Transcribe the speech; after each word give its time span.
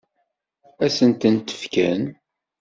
Ad 0.85 0.91
sent-ten-fken? 0.97 2.03